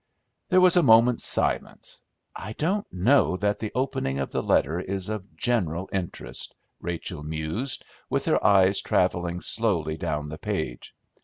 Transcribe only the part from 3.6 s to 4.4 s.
opening of